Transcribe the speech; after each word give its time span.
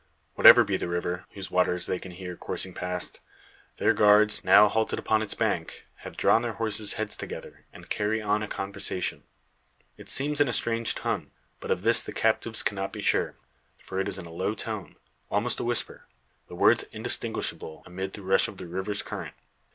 Whatever 0.33 0.63
be 0.63 0.77
the 0.77 0.87
river 0.87 1.25
whose 1.33 1.51
waters 1.51 1.85
they 1.85 1.99
can 1.99 2.09
hear 2.13 2.35
coursing 2.35 2.73
past, 2.73 3.19
their 3.77 3.93
guards, 3.93 4.43
now 4.43 4.67
halted 4.67 4.97
upon 4.97 5.21
its 5.21 5.35
bank, 5.35 5.85
have 5.97 6.17
drawn 6.17 6.41
their 6.41 6.53
horses' 6.53 6.93
heads 6.93 7.15
together, 7.15 7.65
and 7.71 7.87
carry 7.87 8.19
on 8.19 8.41
a 8.41 8.47
conversation. 8.47 9.21
It 9.97 10.09
seems 10.09 10.41
in 10.41 10.47
a 10.47 10.53
strange 10.53 10.95
tongue; 10.95 11.29
but 11.59 11.69
of 11.69 11.83
this 11.83 12.01
the 12.01 12.13
captives 12.13 12.63
cannot 12.63 12.91
be 12.91 13.01
sure, 13.03 13.35
for 13.77 13.99
it 13.99 14.07
is 14.07 14.17
in 14.17 14.25
low 14.25 14.55
tone 14.55 14.95
almost 15.29 15.59
a 15.59 15.63
whisper 15.63 16.07
the 16.47 16.55
words 16.55 16.81
indistinguishable 16.91 17.83
amid 17.85 18.13
the 18.13 18.23
rush 18.23 18.47
of 18.47 18.57
the 18.57 18.65
river's 18.65 19.03
current. 19.03 19.35